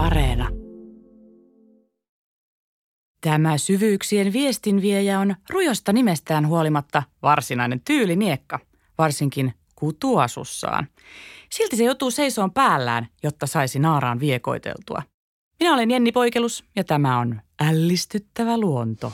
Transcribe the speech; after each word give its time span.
Areena. 0.00 0.48
Tämä 3.20 3.58
syvyyksien 3.58 4.32
viestinviejä 4.32 5.20
on 5.20 5.34
rujosta 5.50 5.92
nimestään 5.92 6.46
huolimatta 6.46 7.02
varsinainen 7.22 7.80
tyyliniekka, 7.80 8.58
varsinkin 8.98 9.54
kutuasussaan. 9.74 10.86
Silti 11.50 11.76
se 11.76 11.84
joutuu 11.84 12.10
seisoon 12.10 12.52
päällään, 12.52 13.08
jotta 13.22 13.46
saisi 13.46 13.78
naaraan 13.78 14.20
viekoiteltua. 14.20 15.02
Minä 15.60 15.74
olen 15.74 15.90
Jenni 15.90 16.12
Poikelus 16.12 16.64
ja 16.76 16.84
tämä 16.84 17.18
on 17.18 17.40
Ällistyttävä 17.60 18.58
luonto. 18.58 19.12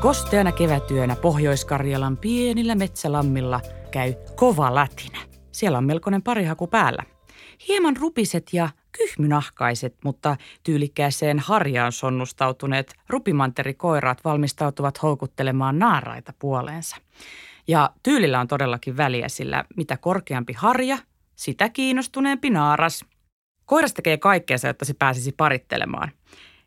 Kosteana 0.00 0.52
kevätyönä 0.52 1.16
Pohjois-Karjalan 1.16 2.16
pienillä 2.16 2.74
metsälammilla 2.74 3.60
käy 3.90 4.14
kova 4.34 4.74
lätinä. 4.74 5.18
Siellä 5.52 5.78
on 5.78 5.84
melkoinen 5.84 6.22
parihaku 6.22 6.66
päällä. 6.66 7.02
Hieman 7.68 7.96
rupiset 7.96 8.52
ja 8.52 8.68
kyhmynahkaiset, 8.92 9.96
mutta 10.04 10.36
tyylikkääseen 10.62 11.38
harjaan 11.38 11.92
sonnustautuneet 11.92 12.94
rupimanterikoiraat 13.08 14.24
valmistautuvat 14.24 15.02
houkuttelemaan 15.02 15.78
naaraita 15.78 16.32
puoleensa. 16.38 16.96
Ja 17.68 17.90
tyylillä 18.02 18.40
on 18.40 18.48
todellakin 18.48 18.96
väliä, 18.96 19.28
sillä 19.28 19.64
mitä 19.76 19.96
korkeampi 19.96 20.52
harja, 20.52 20.98
sitä 21.36 21.68
kiinnostuneempi 21.68 22.50
naaras. 22.50 23.04
Koiras 23.64 23.94
tekee 23.94 24.16
kaikkeensa, 24.16 24.66
jotta 24.66 24.84
se 24.84 24.94
pääsisi 24.94 25.32
parittelemaan– 25.32 26.10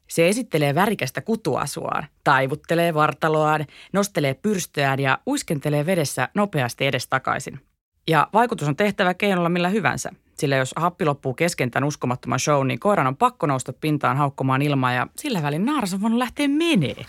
se 0.10 0.30
esittelee 0.30 0.76
värikästä 0.76 1.22
kutuasuaan, 1.22 2.08
taivuttelee 2.24 2.94
vartaloaan, 2.94 3.66
nostelee 3.94 4.34
pyrstöään 4.34 5.00
ja 5.00 5.20
uiskentelee 5.28 5.86
vedessä 5.86 6.30
nopeasti 6.34 6.86
edestakaisin. 6.86 7.60
Ja 8.08 8.28
vaikutus 8.34 8.68
on 8.68 8.76
tehtävä 8.76 9.14
keinolla 9.14 9.50
millä 9.50 9.70
hyvänsä, 9.70 10.12
sillä 10.34 10.56
jos 10.56 10.74
happi 10.76 11.06
loppuu 11.06 11.34
kesken 11.34 11.72
tämän 11.72 11.88
uskomattoman 11.88 12.40
show, 12.40 12.68
niin 12.68 12.80
koiran 12.80 13.08
on 13.08 13.18
pakko 13.18 13.48
nousta 13.48 13.74
pintaan 13.74 14.18
haukkomaan 14.18 14.62
ilmaa 14.62 14.94
ja 14.94 15.08
sillä 15.16 15.44
välin 15.44 15.66
naaras 15.66 15.94
on 15.94 16.02
voinut 16.02 16.20
lähteä 16.20 16.48
menee. 16.48 17.06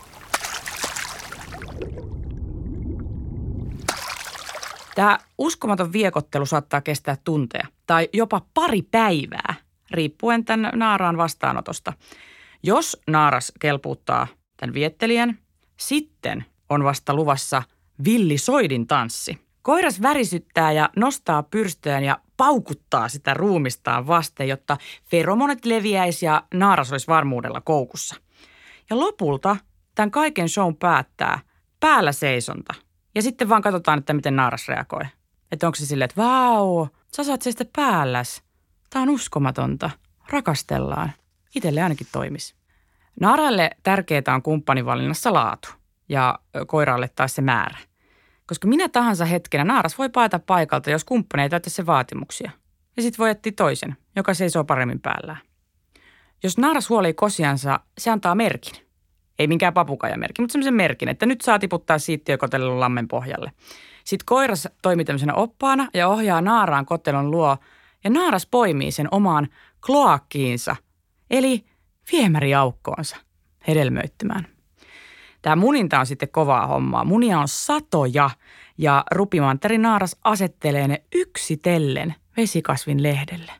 Tämä 4.94 5.18
uskomaton 5.38 5.92
viekottelu 5.92 6.46
saattaa 6.46 6.80
kestää 6.80 7.16
tunteja 7.24 7.66
tai 7.86 8.08
jopa 8.12 8.40
pari 8.54 8.82
päivää, 8.82 9.54
riippuen 9.90 10.44
tämän 10.44 10.72
naaraan 10.74 11.16
vastaanotosta– 11.16 11.92
jos 12.62 12.96
naaras 13.06 13.52
kelpuuttaa 13.60 14.26
tämän 14.56 14.74
viettelijän, 14.74 15.38
sitten 15.76 16.44
on 16.68 16.84
vasta 16.84 17.14
luvassa 17.14 17.62
villi 18.04 18.38
soidin 18.38 18.86
tanssi. 18.86 19.38
Koiras 19.62 20.02
värisyttää 20.02 20.72
ja 20.72 20.90
nostaa 20.96 21.42
pyrstöään 21.42 22.04
ja 22.04 22.20
paukuttaa 22.36 23.08
sitä 23.08 23.34
ruumistaan 23.34 24.06
vasten, 24.06 24.48
jotta 24.48 24.76
feromonit 25.04 25.64
leviäisi 25.64 26.26
ja 26.26 26.42
naaras 26.54 26.92
olisi 26.92 27.06
varmuudella 27.06 27.60
koukussa. 27.60 28.16
Ja 28.90 28.98
lopulta 28.98 29.56
tämän 29.94 30.10
kaiken 30.10 30.48
shown 30.48 30.76
päättää 30.76 31.38
päällä 31.80 32.12
seisonta. 32.12 32.74
Ja 33.14 33.22
sitten 33.22 33.48
vaan 33.48 33.62
katsotaan, 33.62 33.98
että 33.98 34.12
miten 34.12 34.36
naaras 34.36 34.68
reagoi. 34.68 35.04
Että 35.52 35.66
onko 35.66 35.76
se 35.76 35.86
silleen, 35.86 36.10
että 36.10 36.22
vau, 36.22 36.86
sä 37.16 37.24
saat 37.24 37.42
seistä 37.42 37.64
päälläs. 37.76 38.42
Tämä 38.90 39.02
on 39.02 39.10
uskomatonta. 39.10 39.90
Rakastellaan 40.28 41.12
itselle 41.54 41.82
ainakin 41.82 42.06
toimisi. 42.12 42.54
Naaralle 43.20 43.70
tärkeää 43.82 44.34
on 44.34 44.42
kumppanivalinnassa 44.42 45.32
laatu 45.32 45.68
ja 46.08 46.38
koiralle 46.66 47.10
taas 47.16 47.34
se 47.34 47.42
määrä. 47.42 47.78
Koska 48.46 48.68
minä 48.68 48.88
tahansa 48.88 49.24
hetkenä 49.24 49.64
naaras 49.64 49.98
voi 49.98 50.08
paeta 50.08 50.38
paikalta, 50.38 50.90
jos 50.90 51.04
kumppani 51.04 51.42
ei 51.42 51.48
täytä 51.48 51.70
se 51.70 51.86
vaatimuksia. 51.86 52.50
Ja 52.96 53.02
sitten 53.02 53.18
voi 53.18 53.30
etsiä 53.30 53.52
toisen, 53.56 53.96
joka 54.16 54.34
seisoo 54.34 54.64
paremmin 54.64 55.00
päällään. 55.00 55.38
Jos 56.42 56.58
naaras 56.58 56.88
huolii 56.88 57.14
kosiansa, 57.14 57.80
se 57.98 58.10
antaa 58.10 58.34
merkin. 58.34 58.74
Ei 59.38 59.46
minkään 59.46 59.74
papukaijamerkin, 59.74 60.42
mutta 60.42 60.52
semmoisen 60.52 60.74
merkin, 60.74 61.08
että 61.08 61.26
nyt 61.26 61.40
saa 61.40 61.58
tiputtaa 61.58 61.98
siittiökotelon 61.98 62.80
lammen 62.80 63.08
pohjalle. 63.08 63.52
Sitten 64.04 64.26
koiras 64.26 64.68
toimii 64.82 65.04
tämmöisenä 65.04 65.34
oppaana 65.34 65.88
ja 65.94 66.08
ohjaa 66.08 66.40
naaraan 66.40 66.86
kotelon 66.86 67.30
luo 67.30 67.56
ja 68.04 68.10
naaras 68.10 68.46
poimii 68.46 68.92
sen 68.92 69.08
omaan 69.10 69.48
kloakkiinsa– 69.86 70.76
eli 71.30 71.64
viemäriaukkoonsa 72.12 73.16
hedelmöittymään. 73.68 74.46
Tämä 75.42 75.56
muninta 75.56 76.00
on 76.00 76.06
sitten 76.06 76.28
kovaa 76.28 76.66
hommaa. 76.66 77.04
Munia 77.04 77.38
on 77.38 77.48
satoja 77.48 78.30
ja 78.78 79.04
naaras 79.78 80.16
asettelee 80.24 80.88
ne 80.88 81.02
yksitellen 81.14 82.14
vesikasvin 82.36 83.02
lehdelle. 83.02 83.52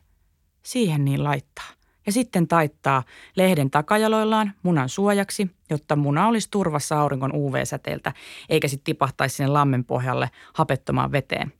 Siihen 0.63 1.05
niin 1.05 1.23
laittaa. 1.23 1.65
Ja 2.05 2.11
sitten 2.11 2.47
taittaa 2.47 3.03
lehden 3.35 3.71
takajaloillaan 3.71 4.53
munan 4.63 4.89
suojaksi, 4.89 5.51
jotta 5.69 5.95
muna 5.95 6.27
olisi 6.27 6.47
turvassa 6.51 6.99
auringon 7.01 7.35
UV-säteeltä, 7.35 8.13
eikä 8.49 8.67
sitten 8.67 8.83
tipahtaisi 8.83 9.35
sinne 9.35 9.51
lammen 9.51 9.85
pohjalle 9.85 10.29
hapettomaan 10.53 11.11
veteen. 11.11 11.53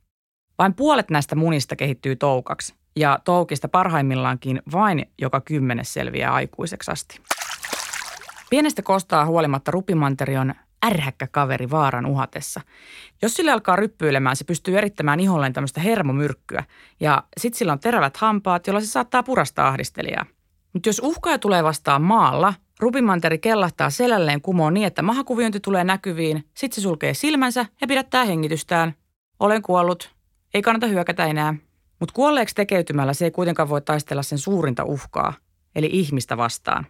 Vain 0.59 0.73
puolet 0.73 1.09
näistä 1.09 1.35
munista 1.35 1.75
kehittyy 1.75 2.16
toukaksi, 2.16 2.75
ja 2.96 3.19
toukista 3.25 3.68
parhaimmillaankin 3.68 4.62
vain 4.72 5.06
joka 5.22 5.41
kymmenes 5.41 5.94
selviää 5.94 6.34
aikuiseksi 6.34 6.91
asti. 6.91 7.22
Pienestä 8.50 8.81
kostaa 8.81 9.25
huolimatta 9.25 9.72
rupimanteri 9.72 10.38
on 10.38 10.53
ärhäkkä 10.85 11.28
kaveri 11.28 11.69
vaaran 11.69 12.06
uhatessa. 12.06 12.62
Jos 13.22 13.34
sille 13.34 13.52
alkaa 13.52 13.75
ryppyilemään, 13.75 14.35
se 14.35 14.44
pystyy 14.44 14.78
erittämään 14.78 15.19
iholleen 15.19 15.53
tämmöistä 15.53 15.81
hermomyrkkyä 15.81 16.63
ja 17.00 17.24
sitten 17.38 17.57
sillä 17.57 17.74
on 17.74 17.79
terävät 17.79 18.18
hampaat, 18.18 18.68
jolla 18.68 18.79
se 18.79 18.88
saattaa 18.88 19.23
purastaa 19.23 19.68
ahdistelijaa. 19.68 20.25
Mutta 20.73 20.90
jos 20.90 21.02
uhkaaja 21.03 21.38
tulee 21.40 21.63
vastaan 21.63 22.02
maalla, 22.02 22.53
rupimanteri 22.79 23.38
kellahtaa 23.38 23.90
selälleen 23.90 24.41
kumoon 24.41 24.73
niin, 24.73 24.88
että 24.88 25.02
mahakuviointi 25.02 25.59
tulee 25.59 25.84
näkyviin, 25.84 26.44
sitten 26.58 26.75
se 26.75 26.81
sulkee 26.81 27.13
silmänsä 27.13 27.66
ja 27.81 27.88
pidättää 27.88 28.25
hengitystään. 28.25 28.94
Olen 29.40 29.62
kuollut. 29.62 30.16
Ei 30.53 30.62
kannata 30.62 30.88
hyökätä 30.88 31.25
enää. 31.25 31.56
Mutta 32.01 32.13
kuolleeksi 32.13 32.56
tekeytymällä 32.56 33.13
se 33.13 33.25
ei 33.25 33.31
kuitenkaan 33.31 33.69
voi 33.69 33.81
taistella 33.81 34.23
sen 34.23 34.38
suurinta 34.38 34.84
uhkaa, 34.84 35.34
eli 35.75 35.89
ihmistä 35.91 36.38
vastaan. 36.38 36.85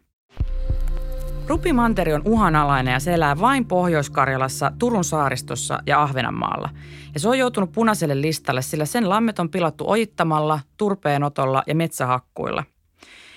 Rupimanteri 1.48 2.14
on 2.14 2.22
uhanalainen 2.26 2.92
ja 2.92 3.00
se 3.00 3.14
elää 3.14 3.40
vain 3.40 3.66
Pohjois-Karjalassa, 3.66 4.72
Turun 4.80 5.04
saaristossa 5.04 5.80
ja 5.86 6.02
Ahvenanmaalla. 6.02 6.70
Ja 7.14 7.20
se 7.20 7.30
on 7.30 7.38
joutunut 7.38 7.72
punaiselle 7.72 8.22
listalle, 8.22 8.62
sillä 8.62 8.86
sen 8.86 9.10
lammet 9.10 9.40
on 9.40 9.50
pilattu 9.50 9.90
ojittamalla, 9.90 10.60
turpeenotolla 10.78 11.64
ja 11.68 11.76
metsähakkuilla. 11.76 12.64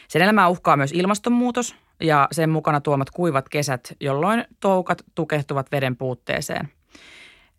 Sen 0.08 0.22
elämää 0.22 0.48
uhkaa 0.48 0.76
myös 0.76 0.92
ilmastonmuutos 0.92 1.74
ja 2.00 2.28
sen 2.32 2.50
mukana 2.50 2.80
tuomat 2.80 3.10
kuivat 3.10 3.48
kesät, 3.48 3.92
jolloin 4.00 4.44
toukat 4.60 5.02
tukehtuvat 5.14 5.72
veden 5.72 5.96
puutteeseen– 5.96 6.68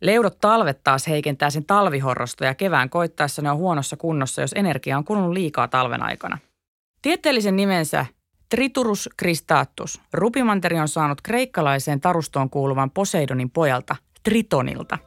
Leudot 0.01 0.37
talvet 0.41 0.83
taas 0.83 1.07
heikentää 1.07 1.49
sen 1.49 1.65
talvihorrosta 1.65 2.45
ja 2.45 2.55
kevään 2.55 2.89
koittaessa 2.89 3.41
ne 3.41 3.51
on 3.51 3.57
huonossa 3.57 3.97
kunnossa, 3.97 4.41
jos 4.41 4.53
energia 4.55 4.97
on 4.97 5.05
kulunut 5.05 5.33
liikaa 5.33 5.67
talven 5.67 6.03
aikana. 6.03 6.37
Tieteellisen 7.01 7.55
nimensä 7.55 8.05
Triturus 8.49 9.09
cristatus. 9.19 10.01
Rupimanteri 10.13 10.79
on 10.79 10.87
saanut 10.87 11.21
kreikkalaiseen 11.21 12.01
tarustoon 12.01 12.49
kuuluvan 12.49 12.91
Poseidonin 12.91 13.49
pojalta, 13.49 13.95
Tritonilta. 14.23 14.97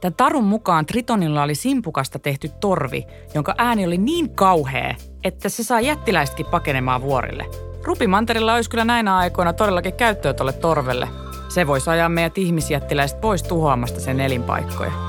Tämän 0.00 0.14
tarun 0.14 0.44
mukaan 0.44 0.86
Tritonilla 0.86 1.42
oli 1.42 1.54
simpukasta 1.54 2.18
tehty 2.18 2.48
torvi, 2.60 3.06
jonka 3.34 3.54
ääni 3.58 3.86
oli 3.86 3.98
niin 3.98 4.34
kauhea, 4.34 4.94
että 5.24 5.48
se 5.48 5.64
saa 5.64 5.80
jättiläisetkin 5.80 6.46
pakenemaan 6.46 7.02
vuorille. 7.02 7.46
Rupimanterilla 7.84 8.54
olisi 8.54 8.70
kyllä 8.70 8.84
näinä 8.84 9.16
aikoina 9.16 9.52
todellakin 9.52 9.94
käyttöä 9.94 10.32
tuolle 10.32 10.52
torvelle, 10.52 11.08
se 11.48 11.66
voisi 11.66 11.90
ajaa 11.90 12.08
meidät 12.08 12.38
ihmisjättiläiset 12.38 13.20
pois 13.20 13.42
tuhoamasta 13.42 14.00
sen 14.00 14.20
elinpaikkoja. 14.20 15.07